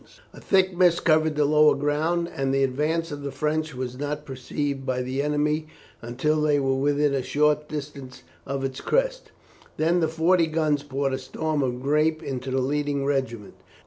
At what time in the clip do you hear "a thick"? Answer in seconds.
0.33-0.75